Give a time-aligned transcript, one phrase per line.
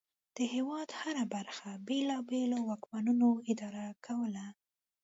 [0.37, 4.45] د هېواد هره برخه بېلابېلو واکمنانو اداره کوله.